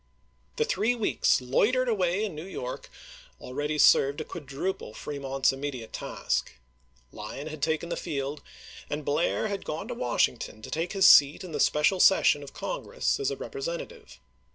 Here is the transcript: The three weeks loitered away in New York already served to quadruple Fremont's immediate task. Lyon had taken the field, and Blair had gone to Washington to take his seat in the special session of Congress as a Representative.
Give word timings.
The 0.55 0.65
three 0.65 0.95
weeks 0.95 1.41
loitered 1.41 1.87
away 1.87 2.25
in 2.25 2.33
New 2.33 2.47
York 2.47 2.89
already 3.39 3.77
served 3.77 4.17
to 4.17 4.23
quadruple 4.23 4.95
Fremont's 4.95 5.53
immediate 5.53 5.93
task. 5.93 6.53
Lyon 7.11 7.45
had 7.45 7.61
taken 7.61 7.89
the 7.89 7.95
field, 7.95 8.41
and 8.89 9.05
Blair 9.05 9.47
had 9.47 9.63
gone 9.63 9.87
to 9.89 9.93
Washington 9.93 10.63
to 10.63 10.71
take 10.71 10.93
his 10.93 11.07
seat 11.07 11.43
in 11.43 11.51
the 11.51 11.59
special 11.59 11.99
session 11.99 12.41
of 12.41 12.51
Congress 12.51 13.19
as 13.19 13.29
a 13.29 13.35
Representative. 13.37 14.19